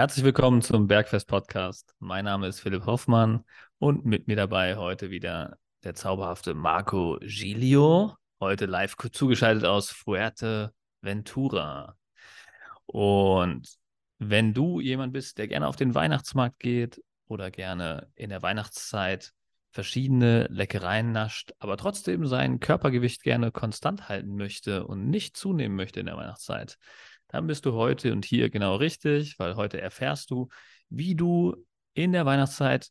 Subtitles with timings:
[0.00, 1.94] Herzlich willkommen zum Bergfest Podcast.
[1.98, 3.44] Mein Name ist Philipp Hoffmann
[3.76, 11.98] und mit mir dabei heute wieder der zauberhafte Marco Giglio, heute live zugeschaltet aus Fuerteventura.
[12.86, 13.68] Und
[14.18, 19.34] wenn du jemand bist, der gerne auf den Weihnachtsmarkt geht oder gerne in der Weihnachtszeit
[19.70, 26.00] verschiedene Leckereien nascht, aber trotzdem sein Körpergewicht gerne konstant halten möchte und nicht zunehmen möchte
[26.00, 26.78] in der Weihnachtszeit,
[27.30, 30.48] dann bist du heute und hier genau richtig, weil heute erfährst du,
[30.88, 31.64] wie du
[31.94, 32.90] in der Weihnachtszeit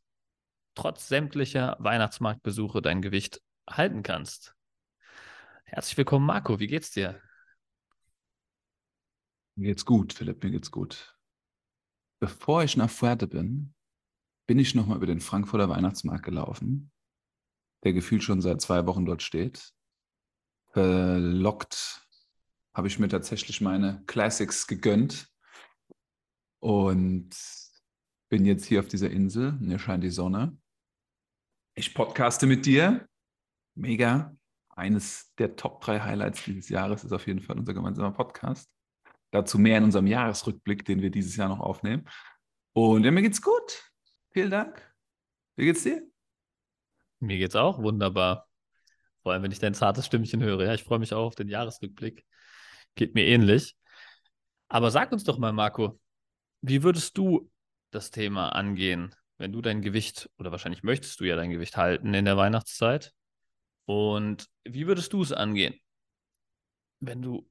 [0.75, 4.55] trotz sämtlicher Weihnachtsmarktbesuche dein Gewicht halten kannst.
[5.65, 6.59] Herzlich willkommen, Marco.
[6.59, 7.21] Wie geht's dir?
[9.55, 11.17] Mir geht's gut, Philipp, mir geht's gut.
[12.21, 13.73] Bevor ich nach Fuerte bin,
[14.47, 16.91] bin ich nochmal über den Frankfurter Weihnachtsmarkt gelaufen,
[17.83, 19.73] der gefühlt schon seit zwei Wochen dort steht.
[20.71, 22.07] Verlockt
[22.79, 25.27] habe ich mir tatsächlich meine Classics gegönnt
[26.59, 27.29] und
[28.29, 29.51] bin jetzt hier auf dieser Insel.
[29.59, 30.57] Mir scheint die Sonne.
[31.75, 33.05] Ich podcaste mit dir.
[33.75, 34.33] Mega.
[34.69, 38.71] Eines der Top 3 Highlights dieses Jahres ist auf jeden Fall unser gemeinsamer Podcast.
[39.31, 42.07] Dazu mehr in unserem Jahresrückblick, den wir dieses Jahr noch aufnehmen.
[42.71, 43.91] Und ja, mir geht's gut.
[44.31, 44.89] Vielen Dank.
[45.57, 46.01] Wie geht's dir?
[47.19, 48.47] Mir geht's auch wunderbar.
[49.21, 50.63] Vor allem, wenn ich dein zartes Stimmchen höre.
[50.63, 52.25] Ja, ich freue mich auch auf den Jahresrückblick.
[52.95, 53.75] Geht mir ähnlich.
[54.67, 55.99] Aber sag uns doch mal, Marco,
[56.61, 57.49] wie würdest du
[57.91, 62.13] das Thema angehen, wenn du dein Gewicht, oder wahrscheinlich möchtest du ja dein Gewicht halten
[62.13, 63.13] in der Weihnachtszeit?
[63.85, 65.75] Und wie würdest du es angehen,
[66.99, 67.49] wenn du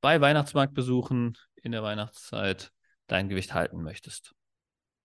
[0.00, 2.72] bei Weihnachtsmarktbesuchen in der Weihnachtszeit
[3.06, 4.34] dein Gewicht halten möchtest?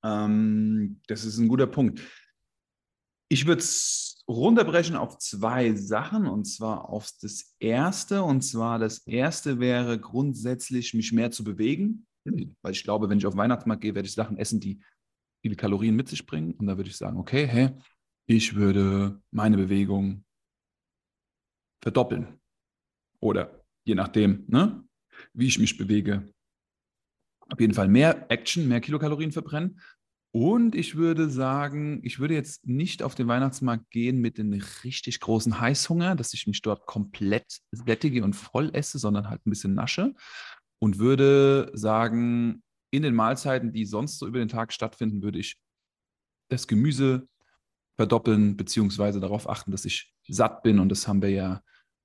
[0.04, 2.02] Ähm, das ist ein guter Punkt.
[3.30, 8.24] Ich würde es runterbrechen auf zwei Sachen und zwar auf das erste.
[8.24, 12.06] Und zwar das erste wäre grundsätzlich, mich mehr zu bewegen,
[12.62, 14.80] weil ich glaube, wenn ich auf Weihnachtsmarkt gehe, werde ich Sachen essen, die
[15.42, 16.54] viele Kalorien mit sich bringen.
[16.54, 17.72] Und da würde ich sagen, okay, hä,
[18.28, 20.24] ich würde meine Bewegung
[21.82, 22.40] verdoppeln.
[23.20, 24.84] Oder je nachdem, ne,
[25.34, 26.32] wie ich mich bewege,
[27.52, 29.80] auf jeden Fall mehr Action, mehr Kilokalorien verbrennen.
[30.32, 34.54] Und ich würde sagen, ich würde jetzt nicht auf den Weihnachtsmarkt gehen mit dem
[34.84, 39.50] richtig großen Heißhunger, dass ich mich dort komplett sättige und voll esse, sondern halt ein
[39.50, 40.14] bisschen nasche.
[40.80, 45.58] Und würde sagen, in den Mahlzeiten, die sonst so über den Tag stattfinden, würde ich
[46.50, 47.28] das Gemüse
[47.98, 50.80] verdoppeln, beziehungsweise darauf achten, dass ich satt bin.
[50.80, 51.62] Und das haben wir ja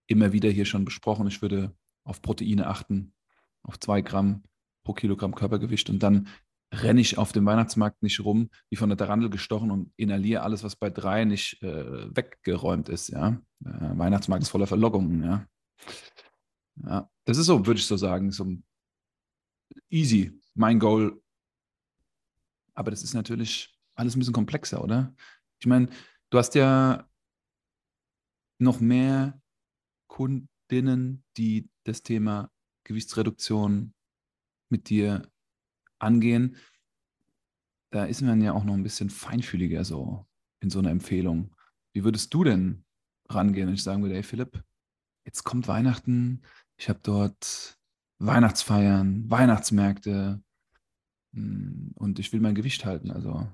[0.07, 1.27] immer wieder hier schon besprochen.
[1.27, 3.15] Ich würde auf Proteine achten,
[3.63, 4.45] auf zwei Gramm
[4.83, 5.89] pro Kilogramm Körpergewicht.
[5.91, 6.29] Und dann
[6.83, 10.65] renne ich auf dem Weihnachtsmarkt nicht rum, wie von der Tarandel gestochen und inhaliere alles,
[10.65, 13.09] was bei drei nicht äh, weggeräumt ist.
[13.09, 13.41] Ja?
[13.65, 15.23] Äh, Weihnachtsmarkt ist voller Verlockungen.
[15.23, 15.47] Ja?
[16.87, 18.57] ja, das ist so, würde ich so sagen, so
[19.89, 21.21] easy, mein Goal.
[22.75, 25.15] Aber das ist natürlich alles ein bisschen komplexer, oder?
[25.61, 25.89] Ich meine,
[26.31, 27.09] du hast ja
[28.59, 29.41] noch mehr
[30.09, 32.51] Kundinnen, die das Thema
[32.85, 33.95] Gewichtsreduktion
[34.71, 35.23] mit dir
[36.05, 36.57] angehen,
[37.91, 40.27] da ist man ja auch noch ein bisschen feinfühliger so
[40.61, 41.55] in so einer Empfehlung.
[41.93, 42.85] Wie würdest du denn
[43.29, 44.63] rangehen, wenn ich sagen würde, hey Philipp,
[45.25, 46.43] jetzt kommt Weihnachten,
[46.77, 47.79] ich habe dort
[48.19, 50.43] Weihnachtsfeiern, Weihnachtsmärkte
[51.35, 53.11] hm, und ich will mein Gewicht halten.
[53.11, 53.49] Also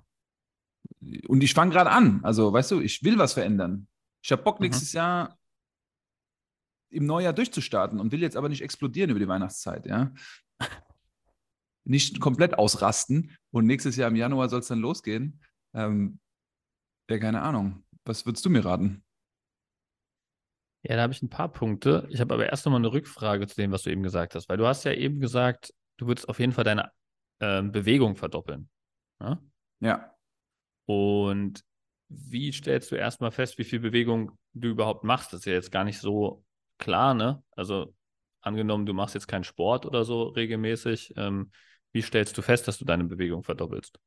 [1.29, 2.21] und ich fange gerade an.
[2.25, 3.89] Also, weißt du, ich will was verändern.
[4.23, 4.65] Ich habe Bock, mhm.
[4.65, 5.39] nächstes Jahr
[6.91, 10.13] im Neujahr durchzustarten und will jetzt aber nicht explodieren über die Weihnachtszeit, ja
[11.85, 15.41] nicht komplett ausrasten und nächstes Jahr im Januar soll es dann losgehen.
[15.75, 16.21] Ähm,
[17.09, 17.85] ja, keine Ahnung.
[18.05, 19.05] Was würdest du mir raten?
[20.83, 22.07] Ja, da habe ich ein paar Punkte.
[22.11, 24.57] Ich habe aber erst nochmal eine Rückfrage zu dem, was du eben gesagt hast, weil
[24.57, 26.91] du hast ja eben gesagt, du würdest auf jeden Fall deine
[27.41, 28.71] äh, Bewegung verdoppeln.
[29.21, 29.31] Ja?
[29.31, 29.51] Ne?
[29.81, 30.15] ja.
[30.87, 31.63] Und
[32.09, 35.33] wie stellst du erstmal fest, wie viel Bewegung du überhaupt machst?
[35.33, 36.45] Das ist ja jetzt gar nicht so
[36.79, 37.43] klar, ne?
[37.53, 37.95] Also
[38.41, 41.53] angenommen, du machst jetzt keinen Sport oder so regelmäßig, ähm,
[41.93, 43.99] wie stellst du fest, dass du deine Bewegung verdoppelst?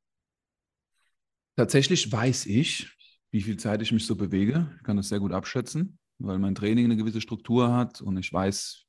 [1.55, 2.95] Tatsächlich weiß ich,
[3.31, 4.73] wie viel Zeit ich mich so bewege.
[4.77, 8.31] Ich kann das sehr gut abschätzen, weil mein Training eine gewisse Struktur hat und ich
[8.31, 8.85] weiß,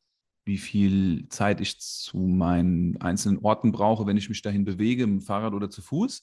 [0.46, 5.20] wie viel Zeit ich zu meinen einzelnen Orten brauche, wenn ich mich dahin bewege, dem
[5.20, 6.22] Fahrrad oder zu Fuß.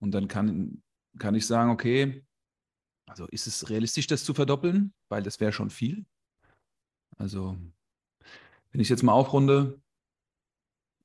[0.00, 0.82] Und dann kann,
[1.18, 2.24] kann ich sagen, okay,
[3.06, 6.06] also ist es realistisch, das zu verdoppeln, weil das wäre schon viel.
[7.18, 7.56] Also
[8.72, 9.80] wenn ich jetzt mal aufrunde,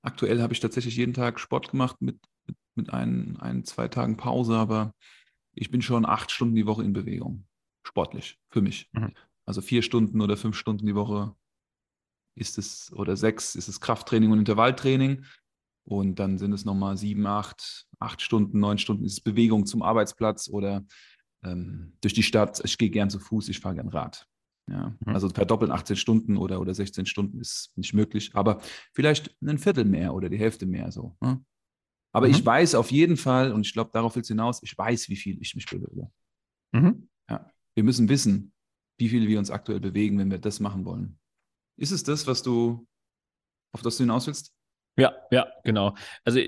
[0.01, 4.17] Aktuell habe ich tatsächlich jeden Tag Sport gemacht mit, mit, mit ein, ein, zwei Tagen
[4.17, 4.93] Pause, aber
[5.53, 7.45] ich bin schon acht Stunden die Woche in Bewegung.
[7.83, 8.89] Sportlich, für mich.
[8.93, 9.13] Mhm.
[9.45, 11.35] Also vier Stunden oder fünf Stunden die Woche
[12.35, 15.25] ist es, oder sechs ist es Krafttraining und Intervalltraining.
[15.83, 20.47] Und dann sind es nochmal sieben, acht, acht Stunden, neun Stunden ist Bewegung zum Arbeitsplatz
[20.47, 20.85] oder
[21.43, 22.61] ähm, durch die Stadt.
[22.63, 24.27] Ich gehe gern zu Fuß, ich fahre gern Rad.
[24.69, 25.13] Ja, mhm.
[25.13, 28.61] Also verdoppeln 18 Stunden oder, oder 16 Stunden ist nicht möglich, aber
[28.93, 31.15] vielleicht ein Viertel mehr oder die Hälfte mehr so.
[31.21, 31.43] Ne?
[32.11, 32.33] Aber mhm.
[32.33, 35.15] ich weiß auf jeden Fall, und ich glaube, darauf willst du hinaus, ich weiß, wie
[35.15, 36.11] viel ich mich bewege.
[36.71, 37.09] Mhm.
[37.29, 37.49] Ja.
[37.75, 38.53] Wir müssen wissen,
[38.97, 41.17] wie viel wir uns aktuell bewegen, wenn wir das machen wollen.
[41.77, 42.87] Ist es das, was du,
[43.71, 44.53] auf das du hinaus willst?
[44.97, 45.95] Ja, ja, genau.
[46.25, 46.41] Also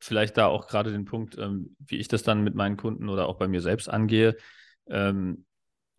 [0.00, 3.28] vielleicht da auch gerade den Punkt, ähm, wie ich das dann mit meinen Kunden oder
[3.28, 4.36] auch bei mir selbst angehe.
[4.88, 5.46] Ähm,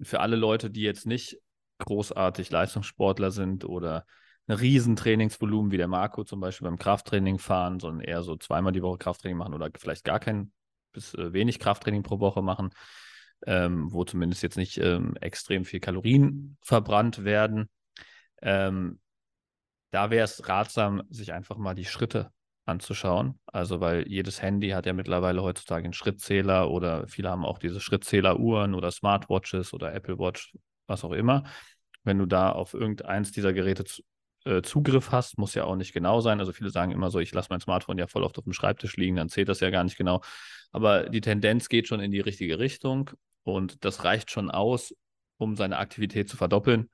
[0.01, 1.39] für alle Leute, die jetzt nicht
[1.85, 4.05] großartig Leistungssportler sind oder
[4.47, 8.73] ein riesen Trainingsvolumen wie der Marco zum Beispiel beim Krafttraining fahren, sondern eher so zweimal
[8.73, 10.51] die Woche Krafttraining machen oder vielleicht gar kein
[10.91, 12.71] bis äh, wenig Krafttraining pro Woche machen,
[13.45, 17.69] ähm, wo zumindest jetzt nicht ähm, extrem viel Kalorien verbrannt werden.
[18.41, 18.99] Ähm,
[19.91, 22.31] da wäre es ratsam, sich einfach mal die Schritte
[22.65, 23.39] anzuschauen.
[23.45, 27.79] Also, weil jedes Handy hat ja mittlerweile heutzutage einen Schrittzähler oder viele haben auch diese
[27.79, 30.57] Schrittzähleruhren oder Smartwatches oder Apple Watch,
[30.87, 31.43] was auch immer.
[32.03, 34.01] Wenn du da auf irgendeins dieser Geräte zu,
[34.45, 36.39] äh, Zugriff hast, muss ja auch nicht genau sein.
[36.39, 38.97] Also viele sagen immer so, ich lasse mein Smartphone ja voll oft auf dem Schreibtisch
[38.97, 40.21] liegen, dann zählt das ja gar nicht genau.
[40.71, 43.11] Aber die Tendenz geht schon in die richtige Richtung
[43.43, 44.95] und das reicht schon aus,
[45.37, 46.89] um seine Aktivität zu verdoppeln.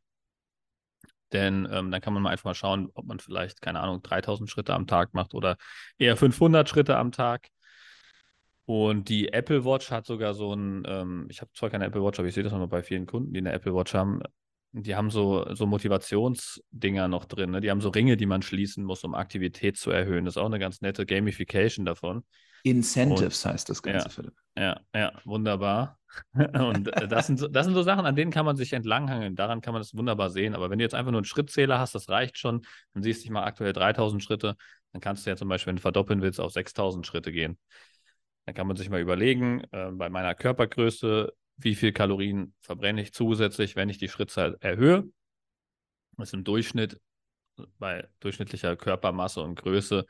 [1.31, 4.50] Denn ähm, dann kann man mal einfach mal schauen, ob man vielleicht, keine Ahnung, 3000
[4.50, 5.57] Schritte am Tag macht oder
[5.97, 7.50] eher 500 Schritte am Tag.
[8.65, 12.19] Und die Apple Watch hat sogar so ein, ähm, ich habe zwar keine Apple Watch,
[12.19, 14.21] aber ich sehe das nochmal bei vielen Kunden, die eine Apple Watch haben.
[14.71, 17.51] Die haben so, so Motivationsdinger noch drin.
[17.51, 17.62] Ne?
[17.62, 20.25] Die haben so Ringe, die man schließen muss, um Aktivität zu erhöhen.
[20.25, 22.24] Das ist auch eine ganz nette Gamification davon.
[22.63, 24.33] Incentives und, heißt das Ganze, ja, Philipp.
[24.57, 25.98] Ja, ja, wunderbar.
[26.33, 29.36] und das sind, so, das sind so Sachen, an denen kann man sich entlanghangeln.
[29.36, 30.54] Daran kann man das wunderbar sehen.
[30.54, 32.62] Aber wenn du jetzt einfach nur einen Schrittzähler hast, das reicht schon.
[32.94, 34.56] Dann siehst du dich mal aktuell 3000 Schritte.
[34.92, 37.57] Dann kannst du ja zum Beispiel, wenn du verdoppeln willst, auf 6000 Schritte gehen.
[38.45, 43.13] Dann kann man sich mal überlegen, äh, bei meiner Körpergröße, wie viel Kalorien verbrenne ich
[43.13, 45.03] zusätzlich, wenn ich die Schrittzahl erhöhe.
[46.17, 47.00] Das ist im Durchschnitt,
[47.77, 50.06] bei durchschnittlicher Körpermasse und Größe,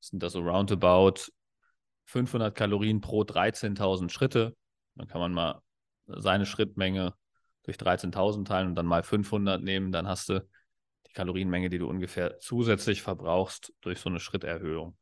[0.00, 1.30] sind das so roundabout
[2.04, 4.56] 500 Kalorien pro 13.000 Schritte.
[4.94, 5.62] Dann kann man mal
[6.06, 7.14] seine Schrittmenge
[7.62, 9.92] durch 13.000 teilen und dann mal 500 nehmen.
[9.92, 10.46] Dann hast du
[11.06, 14.98] die Kalorienmenge, die du ungefähr zusätzlich verbrauchst durch so eine Schritterhöhung.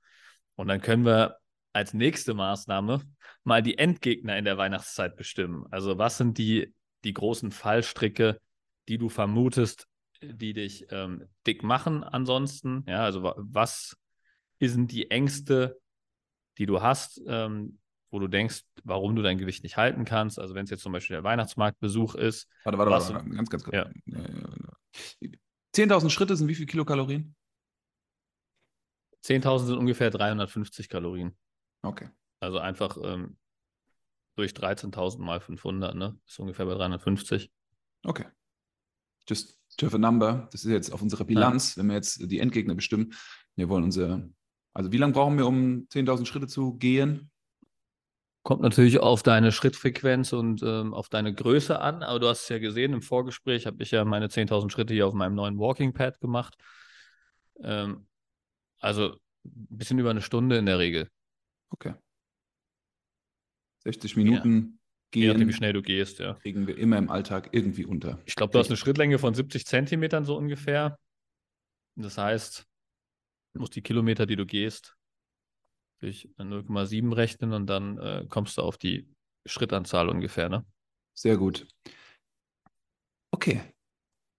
[0.55, 1.39] Und dann können wir
[1.79, 3.01] als nächste Maßnahme
[3.45, 5.65] mal die Endgegner in der Weihnachtszeit bestimmen.
[5.71, 8.41] Also was sind die, die großen Fallstricke,
[8.89, 9.87] die du vermutest,
[10.21, 12.83] die dich ähm, dick machen ansonsten?
[12.89, 13.97] Ja, also was
[14.59, 15.79] sind die Ängste,
[16.59, 17.79] die du hast, ähm,
[18.11, 20.41] wo du denkst, warum du dein Gewicht nicht halten kannst?
[20.41, 22.49] Also wenn es jetzt zum Beispiel der Weihnachtsmarktbesuch ist.
[22.65, 23.31] Warte, warte, warte, warte.
[23.31, 23.77] ganz, ganz kurz.
[23.77, 23.89] Ja.
[25.77, 27.37] 10.000 Schritte sind wie viel Kilokalorien?
[29.23, 31.37] 10.000 sind ungefähr 350 Kalorien.
[31.83, 32.09] Okay.
[32.41, 33.37] Also einfach ähm,
[34.37, 36.19] durch 13.000 mal 500, ne?
[36.27, 37.51] Ist ungefähr bei 350.
[38.05, 38.27] Okay.
[39.29, 40.49] Just to have a number.
[40.53, 41.83] Das ist jetzt auf unserer Bilanz, ja.
[41.83, 43.13] wenn wir jetzt die Endgegner bestimmen.
[43.57, 44.31] Wir wollen unsere,
[44.73, 47.31] also wie lange brauchen wir, um 10.000 Schritte zu gehen?
[48.45, 52.49] Kommt natürlich auf deine Schrittfrequenz und ähm, auf deine Größe an, aber du hast es
[52.49, 55.93] ja gesehen, im Vorgespräch habe ich ja meine 10.000 Schritte hier auf meinem neuen Walking
[55.93, 56.57] Pad gemacht.
[57.61, 58.07] Ähm,
[58.79, 61.11] also ein bisschen über eine Stunde in der Regel.
[61.71, 61.95] Okay.
[63.85, 64.61] 60 Minuten ja.
[65.11, 65.23] gehen.
[65.23, 66.35] Je nachdem, wie schnell du gehst, ja.
[66.35, 68.21] Kriegen wir immer im Alltag irgendwie unter.
[68.27, 70.99] Ich glaube, du hast eine Schrittlänge von 70 Zentimetern so ungefähr.
[71.97, 72.67] Das heißt,
[73.55, 74.97] du musst die Kilometer, die du gehst,
[76.01, 79.09] durch 0,7 rechnen und dann äh, kommst du auf die
[79.47, 80.65] Schrittanzahl ungefähr, ne?
[81.15, 81.67] Sehr gut.
[83.33, 83.63] Okay.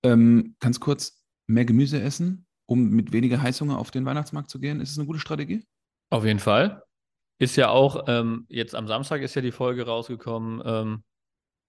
[0.03, 4.79] Ähm, ganz kurz, mehr Gemüse essen, um mit weniger Heißhunger auf den Weihnachtsmarkt zu gehen.
[4.79, 5.65] Ist es eine gute Strategie?
[6.09, 6.83] Auf jeden Fall.
[7.39, 11.03] Ist ja auch, ähm, jetzt am Samstag ist ja die Folge rausgekommen, ähm,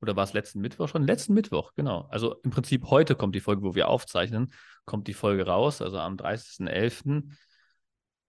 [0.03, 1.07] oder war es letzten Mittwoch schon?
[1.07, 2.09] Letzten Mittwoch, genau.
[2.11, 4.53] Also im Prinzip heute kommt die Folge, wo wir aufzeichnen,
[4.85, 7.37] kommt die Folge raus, also am 30.11.,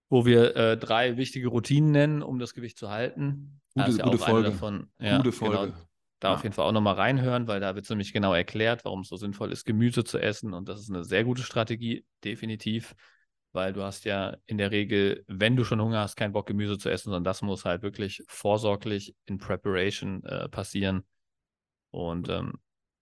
[0.10, 3.62] wo wir äh, drei wichtige Routinen nennen, um das Gewicht zu halten.
[3.74, 4.50] Gute, ja gute Folge.
[4.50, 5.58] Davon, ja, gute Folge.
[5.58, 5.74] Genau,
[6.20, 6.34] da ja.
[6.36, 9.16] auf jeden Fall auch nochmal reinhören, weil da wird nämlich genau erklärt, warum es so
[9.16, 10.54] sinnvoll ist, Gemüse zu essen.
[10.54, 12.94] Und das ist eine sehr gute Strategie, definitiv
[13.54, 16.78] weil du hast ja in der Regel, wenn du schon Hunger hast, keinen Bock Gemüse
[16.78, 21.06] zu essen, sondern das muss halt wirklich vorsorglich in Preparation äh, passieren.
[21.92, 22.54] Und ähm,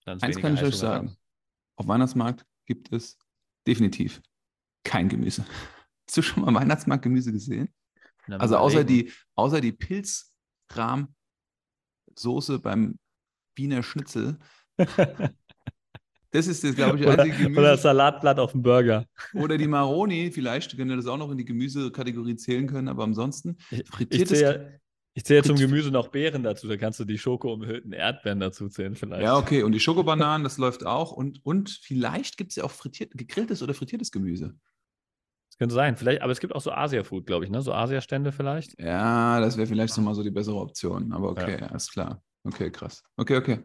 [0.05, 1.15] dann Eins kann ich euch sagen:
[1.75, 3.17] Auf Weihnachtsmarkt gibt es
[3.67, 4.21] definitiv
[4.83, 5.45] kein Gemüse.
[6.07, 7.71] Hast du schon mal Weihnachtsmarkt-Gemüse gesehen?
[8.27, 12.97] Also außer die, außer die Pilzrahm-Soße beim
[13.55, 14.39] Wiener Schnitzel
[16.31, 17.59] Das ist das, glaube ich, oder, einzige Gemüse.
[17.59, 19.05] oder Salatblatt auf dem Burger.
[19.33, 23.03] Oder die Maroni, vielleicht können wir das auch noch in die Gemüsekategorie zählen können, aber
[23.03, 24.39] ansonsten Ich, ich frittiertes.
[24.39, 24.79] zähle
[25.15, 28.95] ich zähle zum Gemüse noch Beeren dazu, da kannst du die Schoko-umhüllten Erdbeeren dazu zählen
[28.95, 29.23] vielleicht.
[29.23, 29.63] ja, okay.
[29.63, 31.11] Und die Schokobananen, das läuft auch.
[31.11, 34.55] Und, und vielleicht gibt es ja auch frittiert, gegrilltes oder frittiertes Gemüse.
[35.49, 37.61] Das könnte sein, vielleicht, aber es gibt auch so Asia-Food, glaube ich, ne?
[37.61, 38.79] So Asia-Stände vielleicht.
[38.79, 41.11] Ja, das wäre vielleicht nochmal so die bessere Option.
[41.11, 42.21] Aber okay, alles klar.
[42.45, 43.03] Okay, krass.
[43.17, 43.63] Okay, okay.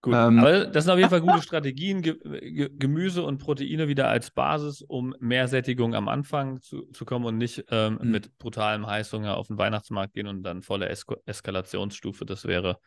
[0.00, 3.88] Gut, Ähm, aber das sind auf jeden Fall gute Strategien, Ge Ge Gemüse und Proteine
[3.88, 8.12] wieder als Basis, um mehr Sättigung am Anfang zu, zu kommen und nicht ähm, Mhm.
[8.12, 12.24] mit brutalem Heißhunger auf den Weihnachtsmarkt gehen und dann volle Esko Eskalationsstufe.
[12.24, 12.78] Das wäre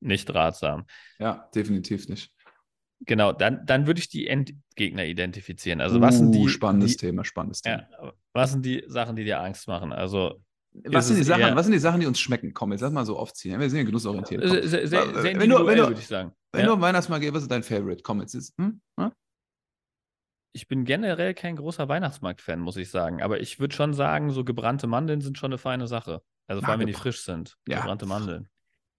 [0.00, 0.86] nicht ratsam.
[1.18, 2.32] Ja, definitiv nicht.
[3.00, 5.80] Genau, dann, dann würde ich die Endgegner identifizieren.
[5.80, 7.84] Also was sind Uh, die, spannendes die Thema, spannendes Thema.
[7.92, 9.92] ja, was sind die Sachen, die dir Angst machen?
[9.92, 10.42] Also
[10.86, 12.52] Was sind, die Sachen, eher- was sind die Sachen, die uns schmecken?
[12.54, 13.58] Komm, jetzt lass mal so aufziehen.
[13.60, 14.42] Wir sind ja genussorientiert.
[14.42, 14.50] Komm.
[14.50, 16.32] sehr, sehr, sehr, Wenn du- wenn du- würde ich sagen.
[16.52, 16.66] Wenn Ja.
[16.68, 18.02] du am Weihnachtsmarkt gehst, was ist dein Favorite?
[18.02, 18.54] Komm, jetzt ist.
[18.58, 18.80] Hm?
[18.98, 19.12] Hm?
[20.54, 23.22] Ich bin generell kein großer Weihnachtsmarkt-Fan, muss ich sagen.
[23.22, 26.22] Aber ich würde schon sagen, so gebrannte Mandeln sind schon eine feine Sache.
[26.46, 27.56] Also vor Ja, allem, wenn die frisch sind.
[27.68, 27.80] Ja.
[27.80, 28.48] Gebrannte Mandeln.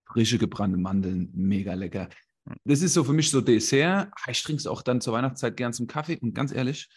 [0.07, 2.09] Frische gebrannte Mandeln, mega lecker.
[2.47, 2.55] Hm.
[2.65, 4.11] Das ist so für mich so Dessert.
[4.15, 6.17] Ah, Ich trinke es auch dann zur Weihnachtszeit gern zum Kaffee.
[6.19, 6.87] Und ganz ehrlich,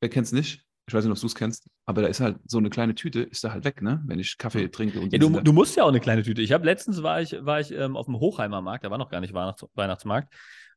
[0.00, 0.64] wer kennt es nicht?
[0.86, 3.22] Ich weiß nicht, ob du es kennst, aber da ist halt so eine kleine Tüte,
[3.22, 4.02] ist da halt weg, ne?
[4.06, 6.42] Wenn ich Kaffee trinke und Ja, du, du musst ja auch eine kleine Tüte.
[6.42, 9.10] Ich habe letztens war ich, war ich ähm, auf dem Hochheimer Markt, da war noch
[9.10, 10.32] gar nicht Weihnachts Weihnachtsmarkt.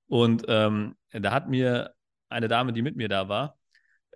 [0.07, 1.93] Und ähm, da hat mir
[2.29, 3.57] eine Dame, die mit mir da war,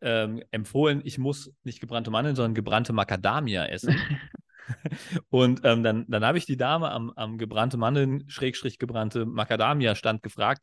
[0.01, 3.95] ähm, empfohlen, ich muss nicht gebrannte Mandeln, sondern gebrannte Macadamia essen.
[5.29, 10.24] Und ähm, dann, dann habe ich die Dame am, am gebrannte Mandeln, Schrägstrich gebrannte Macadamia-Stand
[10.24, 10.62] gefragt,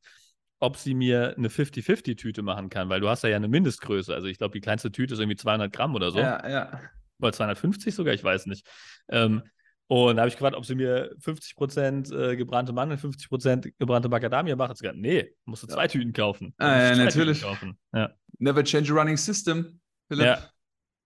[0.61, 4.15] ob sie mir eine 50-50-Tüte machen kann, weil du hast ja eine Mindestgröße.
[4.15, 6.19] Also ich glaube, die kleinste Tüte ist irgendwie 200 Gramm oder so.
[6.19, 6.81] Ja, ja.
[7.21, 8.67] Oder 250 sogar, ich weiß nicht.
[9.09, 9.43] Ähm,
[9.87, 14.55] und da habe ich gefragt, ob sie mir 50% äh, gebrannte Mandeln, 50% gebrannte Macadamia
[14.57, 14.71] macht.
[14.71, 15.89] Hat sie gesagt, nee, musst du zwei Ja.
[15.89, 16.55] Tüten kaufen.
[16.59, 17.43] Ah, ja, natürlich.
[17.43, 17.79] Kaufen.
[17.95, 18.11] Ja.
[18.39, 19.81] Never change a running system.
[20.09, 20.27] Philipp.
[20.27, 20.39] ja.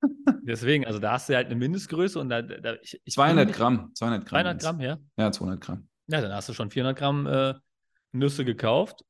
[0.42, 3.47] Deswegen, also da hast du halt eine Mindestgröße und da, da ich, ich bin 200
[3.47, 3.90] nicht- Gramm.
[3.94, 4.40] 200 Gramm.
[4.40, 4.99] 200 Gramm, ja.
[5.16, 5.88] Ja, 200 Gramm.
[6.09, 7.54] Ja, dann hast du schon 400 Gramm äh,
[8.11, 9.04] Nüsse gekauft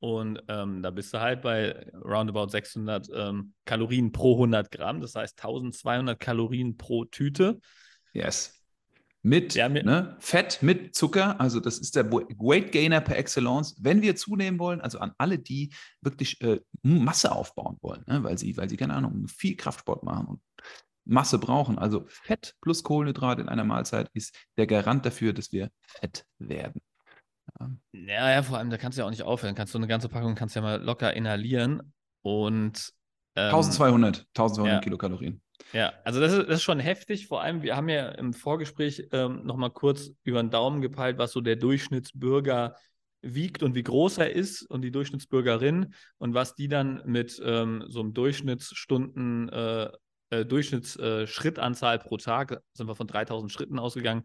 [0.00, 5.00] und ähm, da bist du halt bei roundabout 600 ähm, Kalorien pro 100 Gramm.
[5.00, 7.60] Das heißt 1200 Kalorien pro Tüte.
[8.12, 8.54] Yes.
[9.22, 13.74] Mit Ja, mir- ne, Fett, mit Zucker, also das ist der Weight Gainer per Excellence.
[13.80, 18.38] Wenn wir zunehmen wollen, also an alle, die wirklich äh, Masse aufbauen wollen, ne, weil
[18.38, 20.40] sie, weil sie, keine Ahnung, viel Kraftsport machen und
[21.04, 21.78] Masse brauchen.
[21.78, 26.80] Also Fett plus Kohlenhydrat in einer Mahlzeit ist der Garant dafür, dass wir fett werden.
[27.92, 29.54] Ja, ja, vor allem, da kannst du ja auch nicht aufhören.
[29.54, 32.92] Kannst du eine ganze Packung kannst ja mal locker inhalieren und
[33.36, 34.80] ähm, 1200, 1200 ja.
[34.80, 35.40] Kilokalorien.
[35.72, 37.26] Ja, also das ist, das ist schon heftig.
[37.26, 41.32] Vor allem, wir haben ja im Vorgespräch ähm, nochmal kurz über den Daumen gepeilt, was
[41.32, 42.74] so der Durchschnittsbürger
[43.20, 47.84] wiegt und wie groß er ist und die Durchschnittsbürgerin und was die dann mit ähm,
[47.88, 49.90] so einem Durchschnittsstunden, äh,
[50.30, 54.24] äh, Durchschnittsschrittanzahl pro Tag, sind wir von 3000 Schritten ausgegangen,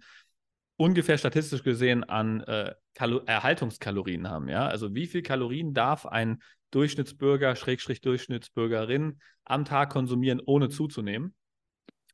[0.77, 4.49] ungefähr statistisch gesehen an äh, Kalo Erhaltungskalorien haben.
[4.49, 4.67] Ja?
[4.67, 11.35] Also wie viel Kalorien darf ein Durchschnittsbürger, Schrägstrich Durchschnittsbürgerin am Tag konsumieren, ohne zuzunehmen,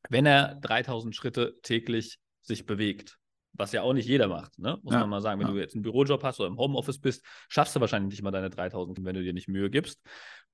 [0.09, 3.17] wenn er 3000 Schritte täglich sich bewegt.
[3.53, 4.77] Was ja auch nicht jeder macht, ne?
[4.83, 5.39] muss Ja, man mal sagen.
[5.39, 5.53] Wenn ja.
[5.53, 8.49] du jetzt einen Bürojob hast oder im Homeoffice bist, schaffst du wahrscheinlich nicht mal deine
[8.49, 9.99] 3000, wenn du dir nicht Mühe gibst.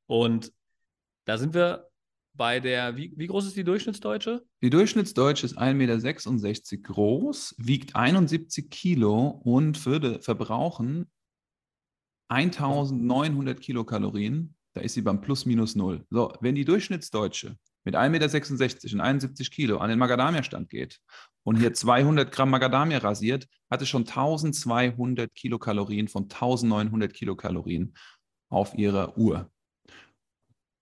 [0.08, 0.52] Und
[1.26, 1.88] da sind wir
[2.38, 4.46] bei der, wie, wie groß ist die Durchschnittsdeutsche?
[4.62, 11.10] Die Durchschnittsdeutsche ist 1,66 Meter groß, wiegt 71 Kilo und würde verbrauchen
[12.30, 14.56] 1900 Kilokalorien.
[14.74, 16.06] Da ist sie beim Plus minus null.
[16.10, 21.00] So, wenn die Durchschnittsdeutsche mit 1,66 Meter und 71 Kilo an den Macadamia-Stand geht
[21.44, 27.96] und hier 200 Gramm Macadamia rasiert, hat es schon 1200 Kilokalorien von 1900 Kilokalorien
[28.50, 29.50] auf ihrer Uhr.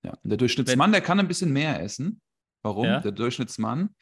[0.04, 2.22] Ja, und der Durchschnittsmann, der kann ein bisschen mehr essen.
[2.62, 2.86] Warum?
[2.86, 3.00] Ja.
[3.00, 3.96] Der Durchschnittsmann,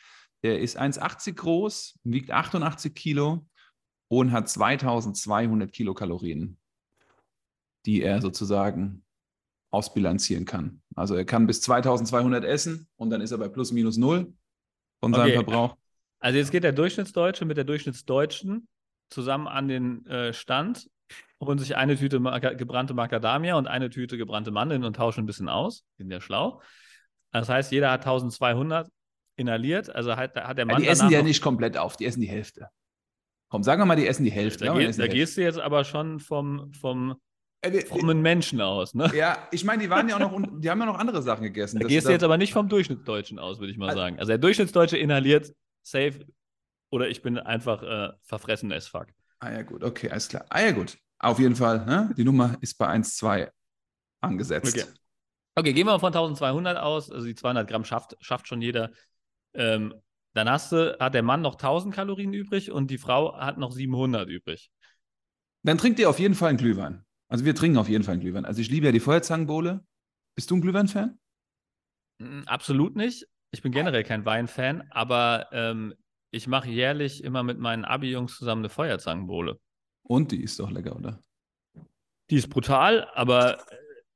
[0.43, 3.47] der ist 1,80 groß, wiegt 88 Kilo
[4.07, 6.57] und hat 2200 Kilokalorien,
[7.85, 9.03] die er sozusagen
[9.71, 10.81] ausbilanzieren kann.
[10.95, 14.33] Also er kann bis 2200 essen und dann ist er bei plus minus null
[14.99, 15.33] von seinem Okay.
[15.35, 15.77] Verbrauch.
[16.19, 18.67] Also jetzt geht der Durchschnittsdeutsche mit der Durchschnittsdeutschen
[19.09, 20.89] zusammen an den äh, Stand,
[21.39, 25.25] holen sich eine Tüte Maca gebrannte Macadamia und eine Tüte gebrannte Mandeln und tauschen ein
[25.25, 25.83] bisschen aus.
[25.97, 26.61] Die sind ja schlau.
[27.31, 28.89] Das heißt, jeder hat 1200
[29.37, 29.89] inhaliert.
[29.93, 32.21] Also hat, hat der Ja, Mann die essen danach ja nicht komplett auf, die essen
[32.21, 32.67] die Hälfte.
[33.49, 34.65] Komm, sagen wir mal, die essen die Hälfte.
[34.65, 37.15] Da, Ja, die geh, essen da die gehst du jetzt aber schon vom, vom
[37.63, 37.79] Hälfte.
[37.79, 38.93] Äh, frommen Menschen aus.
[38.93, 39.11] Ne?
[39.13, 41.79] Ja, ich meine, die waren ja auch noch, die haben ja noch andere Sachen gegessen.
[41.79, 44.19] Da gehst du jetzt aber nicht vom Durchschnittsdeutschen aus, würde ich mal Also- sagen.
[44.19, 45.53] Also der Durchschnittsdeutsche inhaliert
[45.83, 46.25] safe
[46.91, 49.07] oder ich bin einfach äh, verfressen as fuck.
[49.41, 50.45] Ah ja, gut, okay, alles klar.
[50.49, 50.97] Ah ja, gut.
[51.17, 52.13] Auf jeden Fall, ne?
[52.15, 53.51] die Nummer ist bei 1,2
[54.21, 54.75] angesetzt.
[54.75, 54.85] Okay.
[55.55, 57.11] okay, gehen wir mal von 1200 aus.
[57.11, 58.91] Also die 200 Gramm schafft, schafft schon jeder.
[59.53, 59.95] Ähm,
[60.33, 63.71] dann hast du, hat der Mann noch 1000 Kalorien übrig und die Frau hat noch
[63.71, 64.71] 700 übrig.
[65.63, 67.03] Dann trinkt ihr auf jeden Fall einen Glühwein.
[67.27, 68.45] Also wir trinken auf jeden Fall einen Glühwein.
[68.45, 69.83] Also ich liebe ja die Feuerzangenbowle.
[70.35, 71.19] Bist du ein Glühwein-Fan?
[72.19, 73.27] Mm, absolut nicht.
[73.51, 75.93] Ich bin generell kein Weinfan, aber ähm,
[76.31, 79.59] ich mache jährlich immer mit meinen Abi-Jungs zusammen eine Feuerzangenbowle.
[80.03, 81.19] Und die ist doch lecker, oder?
[82.29, 83.63] Die ist brutal, aber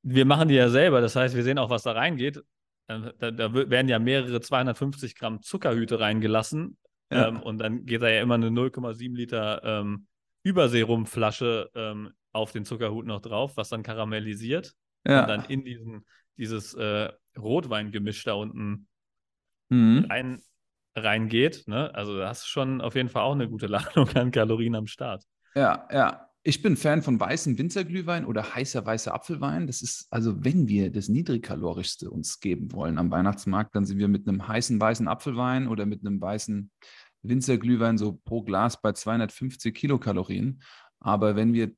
[0.01, 1.01] wir machen die ja selber.
[1.01, 2.41] Das heißt, wir sehen auch, was da reingeht.
[2.87, 6.77] Da, da werden ja mehrere 250 Gramm Zuckerhüte reingelassen.
[7.11, 7.27] Ja.
[7.27, 10.07] Ähm, und dann geht da ja immer eine 0,7 Liter ähm,
[10.43, 15.21] Überserumflasche ähm, auf den Zuckerhut noch drauf, was dann karamellisiert ja.
[15.21, 16.05] und dann in diesen,
[16.37, 18.87] dieses äh, Rotweingemisch da unten
[19.69, 20.05] mhm.
[20.09, 20.41] rein,
[20.95, 21.67] reingeht.
[21.67, 21.93] Ne?
[21.93, 24.87] Also da hast du schon auf jeden Fall auch eine gute Ladung an Kalorien am
[24.87, 25.23] Start.
[25.55, 26.29] Ja, ja.
[26.47, 29.65] Ich bin Fan von weißem Winzerglühwein oder heißer weißer Apfelwein.
[29.65, 34.07] Das ist, also wenn wir das niedrigkalorischste uns geben wollen am Weihnachtsmarkt, dann sind wir
[34.07, 36.69] mit einem heißen weißen Apfelwein oder mit einem weißen
[37.23, 40.61] Winzerglühwein so pro Glas bei 250 Kilokalorien.
[40.99, 41.71] Aber wenn wir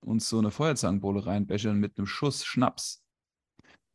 [0.00, 3.04] uns so eine Feuerzangenbowle reinbecheln mit einem Schuss Schnaps,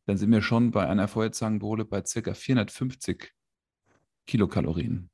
[0.06, 2.32] dann sind wir schon bei einer Feuerzangenbowle bei ca.
[2.32, 3.34] 450
[4.26, 5.10] Kilokalorien.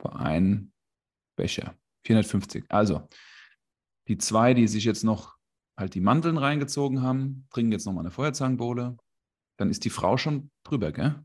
[0.00, 0.72] Für einen
[1.36, 1.74] Becher.
[2.04, 2.64] 450.
[2.68, 3.08] Also,
[4.08, 5.36] die zwei, die sich jetzt noch
[5.76, 8.96] halt die Mandeln reingezogen haben, trinken jetzt nochmal eine Feuerzangenbowle.
[9.58, 11.22] Dann ist die Frau schon drüber, gell?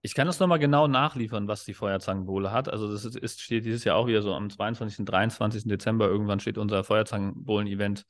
[0.00, 2.68] Ich kann das nochmal genau nachliefern, was die Feuerzangenbowle hat.
[2.68, 5.04] Also das ist, steht dieses Jahr auch wieder so am 22.
[5.04, 5.64] 23.
[5.64, 8.06] Dezember irgendwann steht unser Feuerzangenbowlen-Event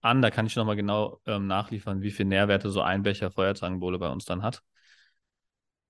[0.00, 0.22] an.
[0.22, 4.08] Da kann ich nochmal genau ähm, nachliefern, wie viel Nährwerte so ein Becher Feuerzangenbowle bei
[4.08, 4.62] uns dann hat.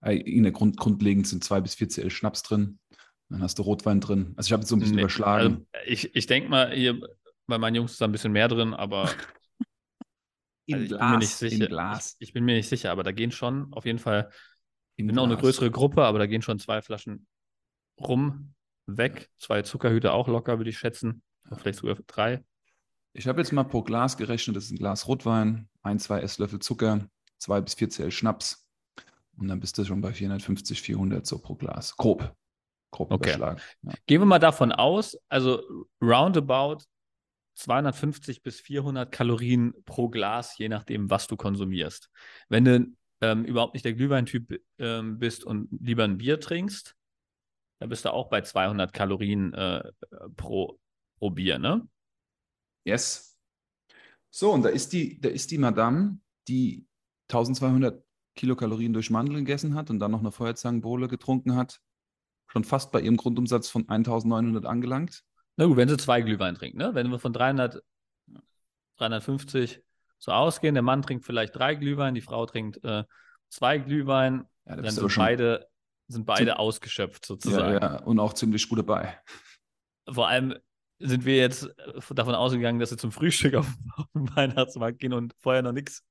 [0.00, 2.78] In der Grund, grundlegend sind zwei bis vier CL Schnaps drin.
[3.28, 4.32] Dann hast du Rotwein drin.
[4.36, 5.66] Also ich habe es so ein bisschen nee, überschlagen.
[5.72, 7.00] Also ich ich denke mal, hier
[7.46, 9.10] bei meinen Jungs ist da ein bisschen mehr drin, aber
[10.66, 11.64] in, also Glas, bin mir nicht sicher.
[11.64, 12.16] in Glas.
[12.18, 14.30] Ich, ich, bin mir nicht sicher, aber da gehen schon auf jeden Fall
[14.98, 17.28] ich bin auch eine größere Gruppe, aber da gehen schon zwei Flaschen
[18.00, 18.54] rum,
[18.86, 19.30] weg.
[19.38, 21.22] Zwei Zuckerhüte auch locker, würde ich schätzen.
[21.56, 22.44] Vielleicht sogar drei.
[23.12, 26.58] Ich habe jetzt mal pro Glas gerechnet, das ist ein Glas Rotwein, ein, zwei Esslöffel
[26.58, 28.67] Zucker, zwei bis vier Cl Schnaps.
[29.38, 31.96] Und dann bist du schon bei 450, 400 so pro Glas.
[31.96, 32.34] Grob.
[32.90, 33.30] Grob okay.
[33.30, 33.60] überschlagen.
[33.82, 33.92] Ja.
[34.06, 35.62] Gehen wir mal davon aus, also
[36.02, 36.78] roundabout
[37.54, 42.08] 250 bis 400 Kalorien pro Glas, je nachdem, was du konsumierst.
[42.48, 42.86] Wenn du
[43.20, 46.94] ähm, überhaupt nicht der Glühweintyp ähm, bist und lieber ein Bier trinkst,
[47.80, 49.92] da bist du auch bei 200 Kalorien äh,
[50.36, 50.78] pro,
[51.18, 51.86] pro Bier, ne?
[52.84, 53.36] Yes.
[54.30, 56.86] So, und da ist die, da ist die Madame, die
[57.28, 58.02] 1200
[58.38, 61.80] Kilokalorien durch Mandeln gegessen hat und dann noch eine Feuerzangenbowle getrunken hat,
[62.46, 65.24] schon fast bei ihrem Grundumsatz von 1900 angelangt.
[65.56, 66.94] Na gut, wenn sie zwei Glühwein trinkt, ne?
[66.94, 67.82] Wenn wir von 300,
[68.96, 69.82] 350
[70.18, 70.74] so ausgehen.
[70.74, 73.04] Der Mann trinkt vielleicht drei Glühwein, die Frau trinkt äh,
[73.48, 74.44] zwei Glühwein.
[74.66, 75.66] Ja, dann sind beide,
[76.06, 77.74] sind beide ausgeschöpft sozusagen.
[77.74, 79.18] Ja, ja, und auch ziemlich gut dabei.
[80.08, 80.54] Vor allem
[81.00, 81.68] sind wir jetzt
[82.10, 86.04] davon ausgegangen, dass sie zum Frühstück auf, auf den Weihnachtsmarkt gehen und vorher noch nichts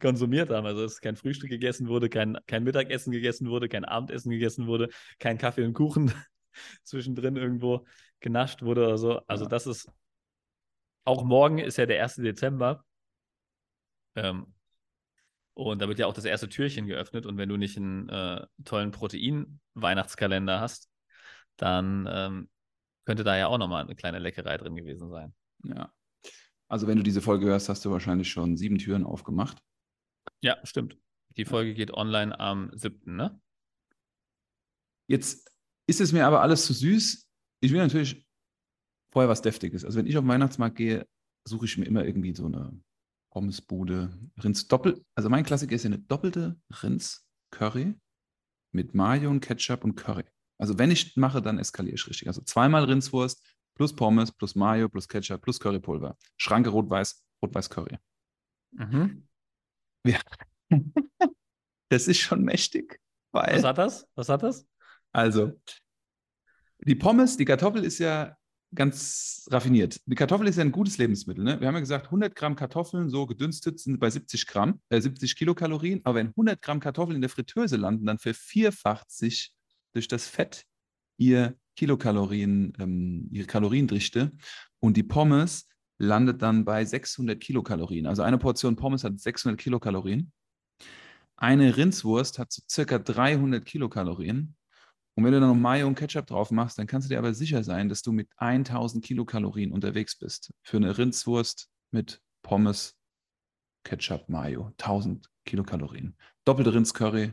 [0.00, 0.66] konsumiert haben.
[0.66, 4.88] Also dass kein Frühstück gegessen wurde, kein, kein Mittagessen gegessen wurde, kein Abendessen gegessen wurde,
[5.18, 6.12] kein Kaffee und Kuchen
[6.84, 7.84] zwischendrin irgendwo
[8.20, 9.20] genascht wurde oder so.
[9.26, 9.48] Also ja.
[9.48, 9.90] das ist
[11.04, 12.16] auch morgen ist ja der 1.
[12.16, 12.84] Dezember.
[14.14, 14.54] Ähm,
[15.54, 17.26] und da wird ja auch das erste Türchen geöffnet.
[17.26, 20.88] Und wenn du nicht einen äh, tollen Protein-Weihnachtskalender hast,
[21.56, 22.48] dann ähm,
[23.04, 25.34] könnte da ja auch nochmal eine kleine Leckerei drin gewesen sein.
[25.64, 25.92] Ja.
[26.72, 29.62] Also, wenn du diese Folge hörst, hast du wahrscheinlich schon sieben Türen aufgemacht.
[30.40, 30.96] Ja, stimmt.
[31.36, 33.38] Die Folge geht online am 7., ne?
[35.06, 35.52] Jetzt
[35.86, 37.28] ist es mir aber alles zu süß.
[37.60, 38.26] Ich will natürlich
[39.12, 39.84] vorher was Deftiges.
[39.84, 41.06] Also, wenn ich auf den Weihnachtsmarkt gehe,
[41.46, 42.80] suche ich mir immer irgendwie so eine
[43.32, 45.04] Pommesbude, Rinds doppelt.
[45.14, 47.94] Also mein Klassiker ist ja eine doppelte Rinds-Curry
[48.72, 50.24] mit Mayo und Ketchup und Curry.
[50.58, 52.28] Also wenn ich mache, dann eskaliere ich richtig.
[52.28, 56.16] Also zweimal Rindswurst plus Pommes plus Mayo plus Ketchup plus Currypulver.
[56.36, 57.98] Schranke rot-weiß, rot-weiß Curry.
[58.72, 59.26] Mhm.
[60.06, 60.20] Ja.
[61.88, 63.00] das ist schon mächtig.
[63.32, 64.06] Weil, Was hat das?
[64.14, 64.66] Was hat das?
[65.12, 65.52] Also,
[66.80, 68.36] die Pommes, die Kartoffel ist ja
[68.74, 70.00] ganz raffiniert.
[70.06, 71.44] Die Kartoffel ist ja ein gutes Lebensmittel.
[71.44, 71.60] Ne?
[71.60, 75.36] Wir haben ja gesagt, 100 Gramm Kartoffeln so gedünstet sind bei 70 Gramm, äh, 70
[75.36, 76.00] Kilokalorien.
[76.04, 79.52] Aber wenn 100 Gramm Kartoffeln in der Fritteuse landen, dann vervierfacht sich
[79.92, 80.64] durch das Fett
[81.18, 84.32] ihr Kilokalorien, ähm, ihre Kaloriendichte.
[84.80, 88.06] Und die Pommes landet dann bei 600 Kilokalorien.
[88.06, 90.32] Also eine Portion Pommes hat 600 Kilokalorien.
[91.36, 94.54] Eine Rindswurst hat so circa 300 Kilokalorien.
[95.14, 97.34] Und wenn du dann noch Mayo und Ketchup drauf machst, dann kannst du dir aber
[97.34, 100.52] sicher sein, dass du mit 1000 Kilokalorien unterwegs bist.
[100.62, 102.96] Für eine Rindswurst mit Pommes
[103.84, 106.16] Ketchup, Mayo, 1000 Kilokalorien.
[106.44, 107.32] Doppelte Rindscurry,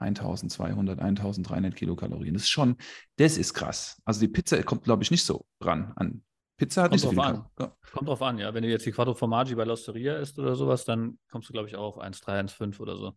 [0.00, 2.34] 1200, 1300 Kilokalorien.
[2.34, 2.76] Das ist schon,
[3.16, 4.00] das ist krass.
[4.04, 6.24] Also die Pizza kommt, glaube ich, nicht so ran an.
[6.56, 7.50] Pizza hat Kommt nicht so drauf viel an.
[7.58, 7.76] Ja.
[7.92, 8.52] Kommt drauf an, ja.
[8.52, 11.68] Wenn du jetzt die Quattro Formaggi bei L'Osteria isst oder sowas, dann kommst du, glaube
[11.68, 13.16] ich, auch auf 1,3, 1,5 oder so.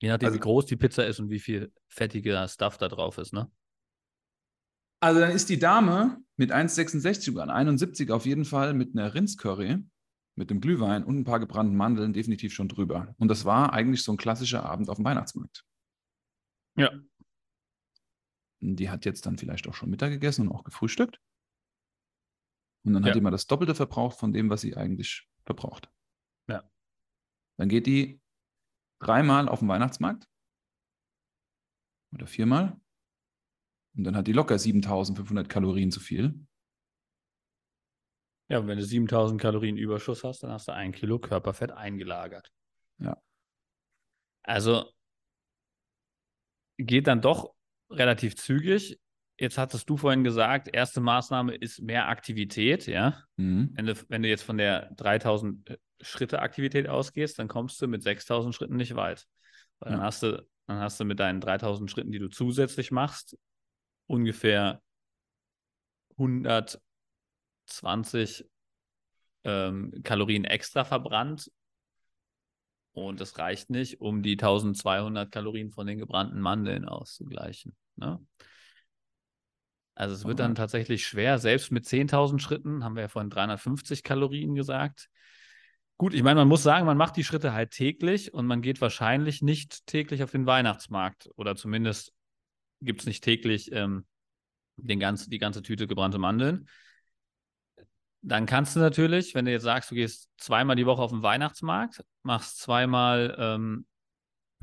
[0.00, 3.16] Je nachdem, Also- wie groß die Pizza ist und wie viel fettiger Stuff da drauf
[3.18, 3.50] ist, ne?
[5.00, 9.78] Also dann ist die Dame mit 1,66 oder 71 auf jeden Fall mit einer Rindscurry,
[10.36, 13.14] mit dem Glühwein und ein paar gebrannten Mandeln definitiv schon drüber.
[13.18, 15.64] Und das war eigentlich so ein klassischer Abend auf dem Weihnachtsmarkt.
[16.76, 16.90] Ja.
[18.60, 21.20] Die hat jetzt dann vielleicht auch schon Mittag gegessen und auch gefrühstückt.
[22.84, 23.08] Und dann Ja.
[23.08, 25.90] hat die mal das Doppelte verbraucht von dem, was sie eigentlich verbraucht.
[26.48, 26.70] Ja.
[27.58, 28.20] Dann geht die
[29.00, 30.28] dreimal auf den Weihnachtsmarkt.
[32.14, 32.80] Oder viermal.
[33.96, 36.45] Und dann hat die locker 7500 Kalorien zu viel.
[38.48, 42.52] Ja, und wenn du 7000 Kalorien Überschuss hast, dann hast du ein Kilo Körperfett eingelagert.
[42.98, 43.16] Ja.
[44.44, 44.92] Also
[46.78, 47.54] geht dann doch
[47.90, 49.00] relativ zügig.
[49.38, 53.22] Jetzt hattest du vorhin gesagt, erste Maßnahme ist mehr Aktivität, ja.
[53.36, 53.70] Mhm.
[53.74, 58.02] Wenn du, wenn du jetzt von der 3000 Schritte Aktivität ausgehst, dann kommst du mit
[58.02, 59.26] 6000 Schritten nicht weit.
[59.78, 60.06] Weil dann Ja.
[60.06, 63.36] hast du, dann hast du mit deinen 3000 Schritten, die du zusätzlich machst,
[64.06, 64.80] ungefähr
[67.66, 68.44] 120
[69.44, 71.50] ähm, Kalorien extra verbrannt.
[72.92, 77.76] Und das reicht nicht, um die 1200 Kalorien von den gebrannten Mandeln auszugleichen.
[77.96, 78.18] Ne?
[79.94, 84.02] Also es wird dann tatsächlich schwer, selbst mit 10.000 Schritten, haben wir ja vorhin 350
[84.02, 85.08] Kalorien gesagt.
[85.98, 88.82] Gut, ich meine, man muss sagen, man macht die Schritte halt täglich und man geht
[88.82, 92.12] wahrscheinlich nicht täglich auf den Weihnachtsmarkt oder zumindest
[92.82, 94.04] gibt es nicht täglich ähm,
[94.76, 96.68] den ganze, die ganze Tüte gebrannte Mandeln.
[98.26, 101.22] Dann kannst du natürlich, wenn du jetzt sagst, du gehst zweimal die Woche auf den
[101.22, 103.86] Weihnachtsmarkt, machst zweimal ähm,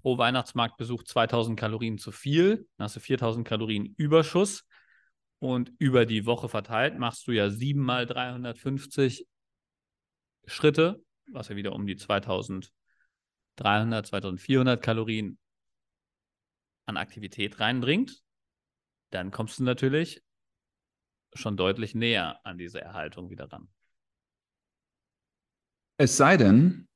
[0.02, 4.66] pro Weihnachtsmarktbesuch 2000 Kalorien zu viel, dann hast du 4000 Kalorien Überschuss
[5.40, 9.26] und über die Woche verteilt machst du ja siebenmal 350
[10.46, 15.38] Schritte, was ja wieder um die 2300, 2400 Kalorien
[16.86, 18.22] an Aktivität reinbringt.
[19.12, 20.22] Dann kommst du natürlich
[21.36, 23.68] schon deutlich näher an diese Erhaltung wieder ran.
[25.98, 26.88] Es sei denn,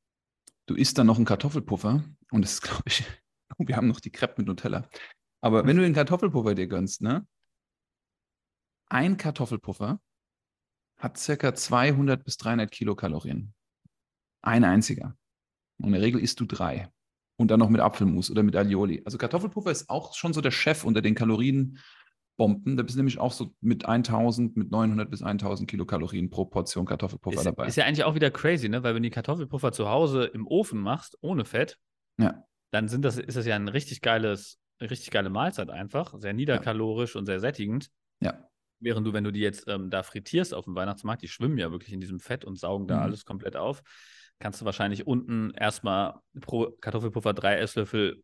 [0.65, 3.03] du isst dann noch einen Kartoffelpuffer und das ist, glaube ich,
[3.57, 4.89] wir haben noch die Crepe mit Nutella.
[5.41, 7.27] Aber wenn du den Kartoffelpuffer dir gönnst, ne?
[8.89, 9.99] Ein Kartoffelpuffer
[10.97, 13.53] hat circa 200 bis 300 Kilokalorien.
[14.41, 15.15] Ein einziger.
[15.77, 16.89] Und in der Regel isst du drei.
[17.39, 19.03] Und dann noch mit Apfelmus oder mit Alioli.
[19.05, 21.13] Also Kartoffelpuffer ist auch schon so der Chef unter den
[22.37, 22.77] Kalorienbomben.
[22.77, 26.85] Da bist du nämlich auch so mit 1000, mit 900 bis 1000 Kilokalorien pro Portion
[26.85, 27.67] Kartoffelpuffer Ist, dabei.
[27.67, 28.83] ist ja eigentlich auch wieder crazy, ne?
[28.83, 31.77] Weil wenn du die Kartoffelpuffer zu Hause im Ofen machst, ohne Fett,
[32.19, 32.43] Ja.
[32.71, 36.13] dann sind das, ist das ja ein richtig geiles, eine richtig geile Mahlzeit einfach.
[36.19, 37.89] Sehr niederkalorisch und sehr sättigend.
[38.21, 38.43] ja.
[38.79, 41.71] Während du, wenn du die jetzt ähm, da frittierst auf dem Weihnachtsmarkt, die schwimmen ja
[41.71, 43.01] wirklich in diesem Fett und saugen da Mhm.
[43.01, 43.81] alles komplett auf,
[44.37, 48.21] kannst du wahrscheinlich unten erstmal pro Kartoffelpuffer drei Esslöffel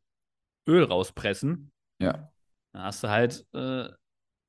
[0.69, 1.71] Öl rauspressen.
[1.99, 2.31] Ja.
[2.71, 3.89] Dann hast du halt äh,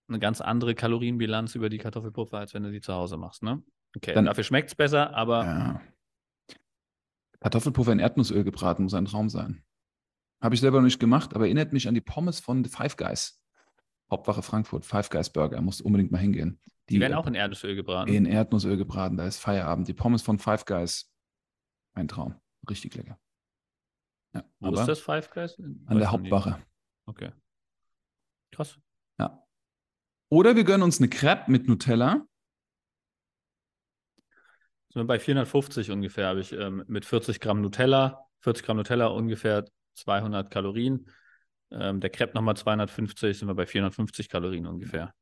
[0.09, 3.43] eine ganz andere Kalorienbilanz über die Kartoffelpuffer, als wenn du die zu Hause machst.
[3.43, 3.63] Ne?
[3.97, 5.81] Okay, Dann- dafür schmeckt es besser, aber Ja.
[7.41, 9.65] Kartoffelpuffer in Erdnussöl gebraten muss ein Traum sein.
[10.43, 13.41] Habe ich selber noch nicht gemacht, aber erinnert mich an die Pommes von Five Guys.
[14.11, 15.61] Hauptwache Frankfurt, Five Guys Burger.
[15.63, 16.61] Musst unbedingt mal hingehen.
[16.91, 18.13] die werden auch in Erdnussöl gebraten.
[18.13, 19.17] in Erdnussöl gebraten.
[19.17, 19.89] Da ist Feierabend.
[19.89, 21.11] Die Pommes von Five Guys.
[21.95, 22.35] Ein Traum.
[22.69, 23.19] Richtig lecker.
[24.35, 25.59] Ja, Wo ist das Five Guys?
[25.59, 26.13] An Weiß der.
[26.13, 26.63] Hauptwache.
[27.07, 27.33] Okay.
[28.53, 28.79] Krass.
[30.35, 32.27] Oder wir gönnen uns eine Crepe mit Nutella.
[34.89, 39.07] Sind wir bei 450 ungefähr, habe ich ähm, mit 40 Gramm Nutella, 40 Gramm Nutella
[39.07, 41.09] ungefähr 200 Kalorien.
[41.71, 45.15] Ähm, der Crepe nochmal 250, sind wir bei 450 Kalorien ungefähr.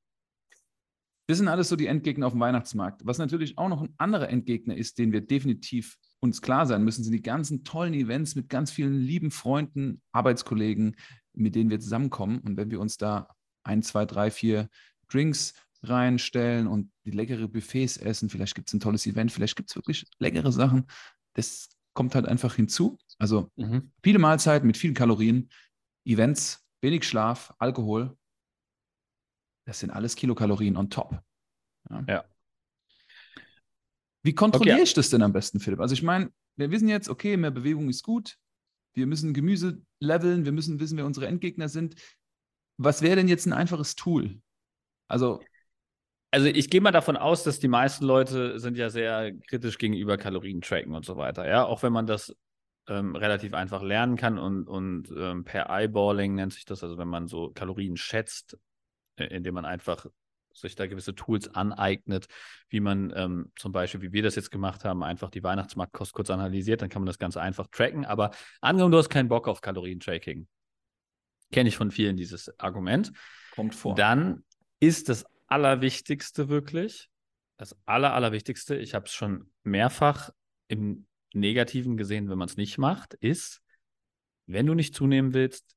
[1.26, 3.02] Das sind alles so die Endgegner auf dem Weihnachtsmarkt.
[3.04, 7.04] Was natürlich auch noch ein anderer Endgegner ist, den wir definitiv uns klar sein müssen,
[7.04, 10.96] sind die ganzen tollen Events mit ganz vielen lieben Freunden, Arbeitskollegen,
[11.34, 12.38] mit denen wir zusammenkommen.
[12.38, 13.28] Und wenn wir uns da
[13.64, 14.68] ein, zwei, drei, vier
[15.12, 19.70] Drinks reinstellen und die leckere Buffets essen, vielleicht gibt es ein tolles Event, vielleicht gibt
[19.70, 20.86] es wirklich leckere Sachen.
[21.34, 22.98] Das kommt halt einfach hinzu.
[23.18, 23.92] Also Mhm.
[24.02, 25.50] viele Mahlzeiten mit vielen Kalorien,
[26.04, 28.16] Events, wenig Schlaf, Alkohol.
[29.66, 31.20] Das sind alles Kilokalorien on top.
[31.90, 32.04] Ja.
[32.08, 32.24] Ja.
[34.24, 34.84] Wie kontrolliere Okay.
[34.84, 35.80] ich das denn am besten, Philipp?
[35.80, 38.38] Also ich meine, wir wissen jetzt, okay, mehr Bewegung ist gut.
[38.94, 41.96] Wir müssen Gemüse leveln, wir müssen wissen, wer unsere Endgegner sind.
[42.78, 44.40] Was wäre denn jetzt ein einfaches Tool?
[45.12, 45.40] Also
[46.34, 50.16] also ich gehe mal davon aus, dass die meisten Leute sind ja sehr kritisch gegenüber
[50.16, 51.46] Kalorien-Tracken und so weiter.
[51.46, 52.34] Ja, auch wenn man das
[52.88, 57.08] ähm, relativ einfach lernen kann und, und ähm, per Eyeballing nennt sich das, also wenn
[57.08, 58.58] man so Kalorien schätzt,
[59.16, 60.06] äh, indem man einfach
[60.54, 62.28] sich da gewisse Tools aneignet,
[62.70, 66.30] wie man ähm, zum Beispiel, wie wir das jetzt gemacht haben, einfach die Weihnachtsmarktkost kurz
[66.30, 68.06] analysiert, dann kann man das ganz einfach tracken.
[68.06, 68.30] Aber
[68.62, 70.48] angenommen, du hast keinen Bock auf Kalorien-Tracking,
[71.50, 73.12] kenne ich von vielen dieses Argument.
[73.54, 73.94] Kommt vor.
[73.94, 74.44] Dann
[74.82, 77.08] ist das Allerwichtigste wirklich,
[77.56, 80.30] das Aller, Allerwichtigste, ich habe es schon mehrfach
[80.66, 83.62] im Negativen gesehen, wenn man es nicht macht, ist,
[84.46, 85.76] wenn du nicht zunehmen willst,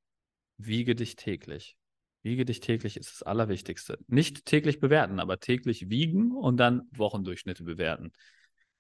[0.57, 1.77] wiege dich täglich.
[2.23, 3.99] Wiege dich täglich ist das Allerwichtigste.
[4.07, 8.11] Nicht täglich bewerten, aber täglich wiegen und dann Wochendurchschnitte bewerten.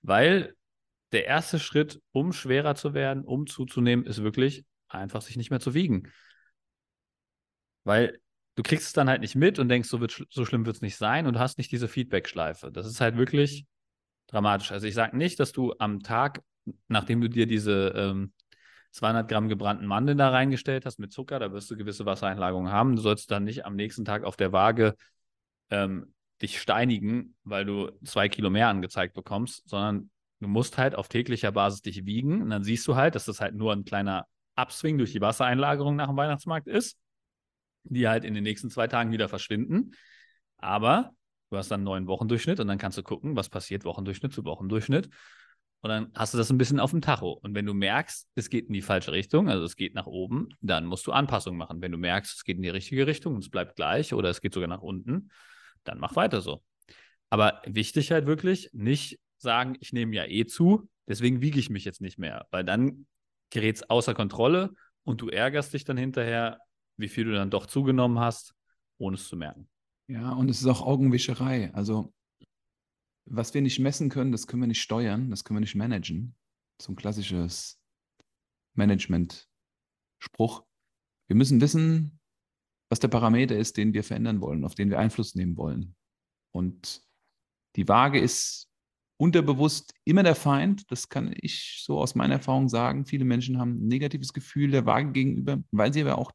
[0.01, 0.55] Weil
[1.11, 5.59] der erste Schritt, um schwerer zu werden, um zuzunehmen, ist wirklich einfach sich nicht mehr
[5.59, 6.11] zu wiegen.
[7.83, 8.19] Weil
[8.55, 10.81] du kriegst es dann halt nicht mit und denkst, so, wird, so schlimm wird es
[10.81, 12.71] nicht sein und hast nicht diese Feedback-Schleife.
[12.71, 13.65] Das ist halt wirklich
[14.27, 14.71] dramatisch.
[14.71, 16.41] Also ich sage nicht, dass du am Tag,
[16.87, 18.33] nachdem du dir diese ähm,
[18.91, 22.95] 200 Gramm gebrannten Mandeln da reingestellt hast mit Zucker, da wirst du gewisse Wassereinlagerungen haben.
[22.95, 24.95] Du sollst dann nicht am nächsten Tag auf der Waage
[25.69, 31.09] ähm, dich steinigen, weil du zwei Kilo mehr angezeigt bekommst, sondern du musst halt auf
[31.09, 34.25] täglicher Basis dich wiegen und dann siehst du halt, dass das halt nur ein kleiner
[34.55, 36.97] Upswing durch die Wassereinlagerung nach dem Weihnachtsmarkt ist
[37.85, 39.91] die halt in den nächsten zwei Tagen wieder verschwinden.
[40.57, 41.11] Aber
[41.49, 44.43] du hast dann einen neuen Wochendurchschnitt und dann kannst du gucken, was passiert Wochendurchschnitt zu
[44.45, 45.09] Wochendurchschnitt.
[45.81, 47.31] Und dann hast du das ein bisschen auf dem Tacho.
[47.31, 50.49] Und wenn du merkst, es geht in die falsche Richtung, also es geht nach oben,
[50.61, 51.81] dann musst du Anpassungen machen.
[51.81, 54.41] Wenn du merkst, es geht in die richtige Richtung und es bleibt gleich oder es
[54.41, 55.29] geht sogar nach unten,
[55.83, 56.63] dann mach weiter so.
[57.29, 61.85] Aber wichtig halt wirklich, nicht sagen, ich nehme ja eh zu, deswegen wiege ich mich
[61.85, 63.05] jetzt nicht mehr, weil dann
[63.51, 66.59] gerät es außer Kontrolle und du ärgerst dich dann hinterher,
[66.97, 68.55] wie viel du dann doch zugenommen hast,
[68.97, 69.67] ohne es zu merken.
[70.07, 71.73] Ja, und es ist auch Augenwischerei.
[71.73, 72.13] Also,
[73.25, 76.35] was wir nicht messen können, das können wir nicht steuern, das können wir nicht managen.
[76.81, 77.81] So ein klassisches
[78.75, 80.63] Management-Spruch.
[81.27, 82.19] Wir müssen wissen,
[82.89, 85.95] was der Parameter ist, den wir verändern wollen, auf den wir Einfluss nehmen wollen.
[86.51, 87.01] Und
[87.75, 88.69] die Waage ist
[89.17, 90.89] unterbewusst immer der Feind.
[90.91, 93.05] Das kann ich so aus meiner Erfahrung sagen.
[93.05, 96.31] Viele Menschen haben ein negatives Gefühl der Waage gegenüber, weil sie aber auch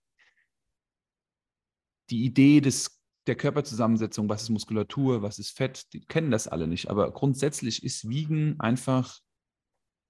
[2.10, 6.66] die Idee des, der Körperzusammensetzung, was ist Muskulatur, was ist Fett, die kennen das alle
[6.66, 6.90] nicht.
[6.90, 9.20] Aber grundsätzlich ist Wiegen einfach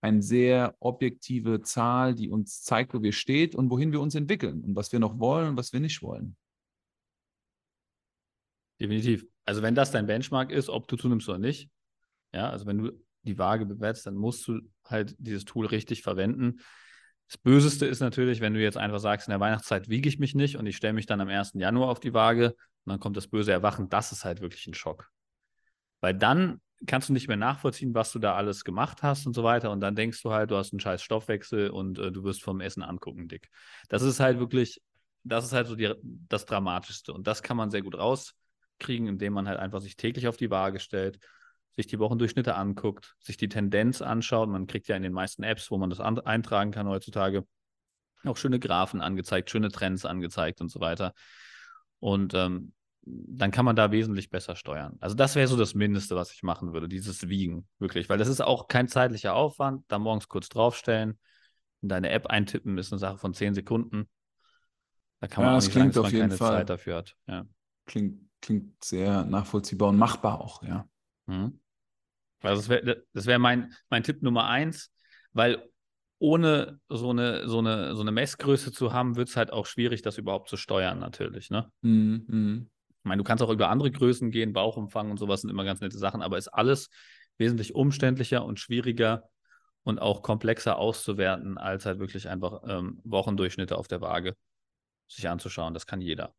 [0.02, 4.64] eine sehr objektive Zahl, die uns zeigt, wo wir stehen und wohin wir uns entwickeln
[4.64, 6.36] und was wir noch wollen und was wir nicht wollen.
[8.80, 9.26] Definitiv.
[9.44, 11.70] Also wenn das dein Benchmark ist, ob du zunimmst oder nicht,
[12.32, 12.92] ja, also wenn du
[13.24, 16.60] die Waage bewertest, dann musst du halt dieses Tool richtig verwenden.
[17.30, 20.34] Das Böseste ist natürlich, wenn du jetzt einfach sagst, in der Weihnachtszeit wiege ich mich
[20.34, 21.60] nicht und ich stelle mich dann am 1.
[21.60, 23.88] Januar auf die Waage und dann kommt das böse Erwachen.
[23.88, 25.08] Das ist halt wirklich ein Schock.
[26.00, 29.44] Weil dann kannst du nicht mehr nachvollziehen, was du da alles gemacht hast und so
[29.44, 29.70] weiter.
[29.70, 32.60] Und dann denkst du halt, du hast einen scheiß Stoffwechsel und äh, du wirst vom
[32.60, 33.48] Essen angucken, dick.
[33.88, 34.82] Das ist halt wirklich,
[35.22, 37.12] das ist halt so die, das Dramatischste.
[37.12, 40.50] Und das kann man sehr gut rauskriegen, indem man halt einfach sich täglich auf die
[40.50, 41.20] Waage stellt
[41.80, 44.48] sich die Wochendurchschnitte anguckt, sich die Tendenz anschaut.
[44.48, 47.46] Man kriegt ja in den meisten Apps, wo man das eintragen kann heutzutage,
[48.24, 51.14] auch schöne Graphen angezeigt, schöne Trends angezeigt und so weiter.
[51.98, 54.96] Und ähm, dann kann man da wesentlich besser steuern.
[55.00, 58.08] Also das wäre so das Mindeste, was ich machen würde, dieses Wiegen, wirklich.
[58.08, 59.84] Weil das ist auch kein zeitlicher Aufwand.
[59.88, 61.18] Da morgens kurz draufstellen,
[61.82, 64.08] in deine App eintippen, ist eine Sache von zehn Sekunden.
[65.20, 66.58] Da kann man ja, auch nicht sagen, dass man keine Fall.
[66.58, 67.16] Zeit dafür hat.
[67.26, 67.46] Ja.
[67.86, 70.86] Klingt, klingt sehr nachvollziehbar und machbar auch, ja.
[71.26, 71.58] Mhm.
[72.42, 74.92] Also das wäre wär mein, mein Tipp Nummer eins,
[75.32, 75.62] weil
[76.18, 80.02] ohne so eine, so eine, so eine Messgröße zu haben, wird es halt auch schwierig,
[80.02, 81.50] das überhaupt zu steuern, natürlich.
[81.50, 81.70] Ne?
[81.80, 82.70] Mhm, mhm.
[82.88, 85.80] Ich meine, du kannst auch über andere Größen gehen, Bauchumfang und sowas sind immer ganz
[85.80, 86.90] nette Sachen, aber ist alles
[87.38, 89.24] wesentlich umständlicher und schwieriger
[89.82, 94.36] und auch komplexer auszuwerten, als halt wirklich einfach ähm, Wochendurchschnitte auf der Waage
[95.08, 95.72] sich anzuschauen.
[95.72, 96.34] Das kann jeder.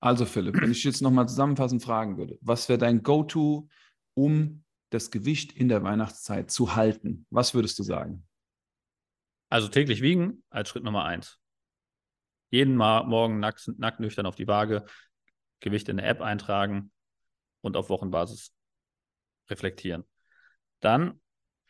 [0.00, 3.68] Also Philipp, wenn ich jetzt nochmal zusammenfassend fragen würde, was wäre dein Go-To,
[4.14, 7.26] um das Gewicht in der Weihnachtszeit zu halten?
[7.30, 8.26] Was würdest du sagen?
[9.50, 11.38] Also täglich wiegen als Schritt Nummer eins.
[12.50, 14.84] Jeden Mal morgen nackt, nackt nüchtern auf die Waage,
[15.60, 16.90] Gewicht in der App eintragen
[17.60, 18.54] und auf Wochenbasis
[19.50, 20.04] reflektieren.
[20.80, 21.20] Dann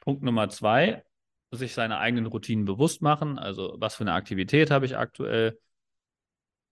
[0.00, 1.04] Punkt Nummer zwei,
[1.50, 3.38] sich seine eigenen Routinen bewusst machen.
[3.38, 5.58] Also was für eine Aktivität habe ich aktuell?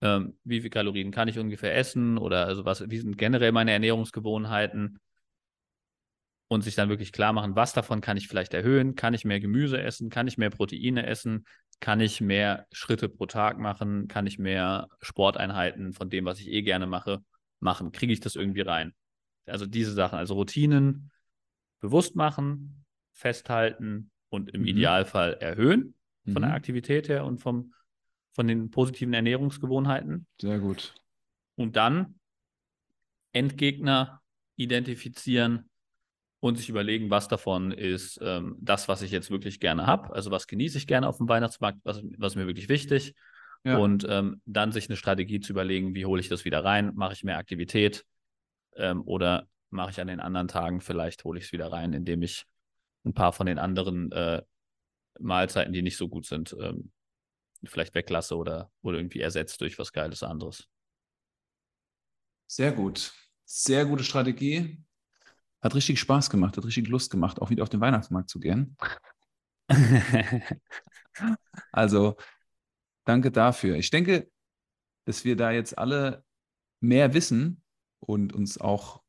[0.03, 2.19] Ähm, wie viele Kalorien kann ich ungefähr essen?
[2.19, 5.01] Oder also was, wie sind generell meine Ernährungsgewohnheiten?
[6.49, 8.95] Und sich dann wirklich klar machen, was davon kann ich vielleicht erhöhen?
[8.95, 10.11] Kann ich mehr Gemüse essen?
[10.11, 11.45] Kann ich mehr Proteine essen?
[11.81, 14.09] Kann ich mehr Schritte pro Tag machen?
[14.09, 17.23] Kann ich mehr Sporteinheiten von dem, was ich eh gerne mache,
[17.61, 17.93] machen?
[17.93, 18.95] Kriege ich das irgendwie rein?
[19.47, 21.11] Also diese Sachen, also Routinen
[21.81, 24.69] bewusst machen, festhalten und im Mhm.
[24.69, 26.57] Idealfall erhöhen von der Mhm.
[26.57, 27.73] Aktivität her und vom,
[28.33, 30.27] von den positiven Ernährungsgewohnheiten.
[30.41, 30.95] Sehr gut.
[31.57, 32.17] Und dann
[33.33, 34.23] Endgegner
[34.57, 35.69] identifizieren
[36.41, 40.15] und sich überlegen, was davon ist ähm, das, was ich jetzt wirklich gerne habe.
[40.15, 43.15] Also was genieße ich gerne auf dem Weihnachtsmarkt, was, was ist mir wirklich wichtig.
[43.65, 43.79] Ja.
[43.79, 46.93] Und ähm, dann sich eine Strategie zu überlegen, wie hole ich das wieder rein?
[46.95, 48.05] Mache ich mehr Aktivität
[48.77, 52.23] ähm, oder mache ich an den anderen Tagen vielleicht, hole ich es wieder rein, indem
[52.23, 52.47] ich
[53.05, 54.43] ein paar von den anderen äh,
[55.19, 56.93] Mahlzeiten, die nicht so gut sind, ähm,
[57.65, 60.69] vielleicht weglasse oder, oder irgendwie ersetzt durch was Geiles anderes.
[62.47, 63.13] Sehr gut.
[63.45, 64.86] Sehr gute Strategie.
[65.67, 68.77] Hat richtig Spaß gemacht, hat richtig Lust gemacht, auch wieder auf den Weihnachtsmarkt zu gehen.
[71.73, 72.17] Also
[73.07, 73.77] danke dafür.
[73.77, 74.31] Ich denke,
[75.07, 76.23] dass wir da jetzt alle
[76.81, 77.63] mehr wissen
[78.01, 79.03] und uns auch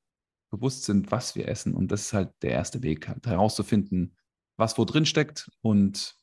[0.49, 1.73] bewusst sind, was wir essen.
[1.73, 4.15] Und das ist halt der erste Weg, halt herauszufinden,
[4.55, 6.15] was wo drin steckt und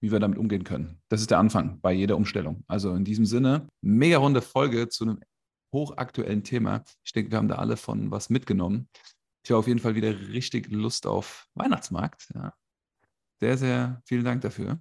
[0.00, 1.00] wie wir damit umgehen können.
[1.08, 2.64] Das ist der Anfang bei jeder Umstellung.
[2.66, 5.20] Also in diesem Sinne, mega runde Folge zu einem
[5.72, 6.82] hochaktuellen Thema.
[7.04, 8.88] Ich denke, wir haben da alle von was mitgenommen.
[9.48, 12.30] Ich habe auf jeden Fall wieder richtig Lust auf Weihnachtsmarkt.
[12.34, 12.52] Ja.
[13.40, 14.78] Sehr, sehr vielen Dank dafür.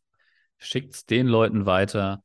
[0.59, 2.23] schickt es den Leuten weiter,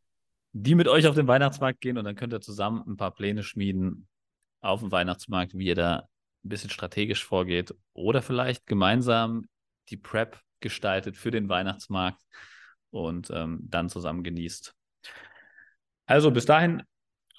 [0.53, 3.43] die mit euch auf den Weihnachtsmarkt gehen und dann könnt ihr zusammen ein paar Pläne
[3.43, 4.07] schmieden
[4.61, 6.07] auf dem Weihnachtsmarkt, wie ihr da
[6.43, 9.45] ein bisschen strategisch vorgeht oder vielleicht gemeinsam
[9.89, 12.21] die Prep gestaltet für den Weihnachtsmarkt
[12.91, 14.73] und ähm, dann zusammen genießt.
[16.05, 16.83] Also bis dahin,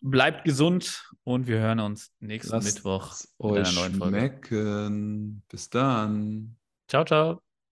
[0.02, 4.18] bleibt gesund und wir hören uns nächsten Lasst Mittwoch euch einer neuen Folge.
[4.18, 5.42] schmecken.
[5.48, 6.56] Bis dann.
[6.88, 7.45] Ciao, ciao.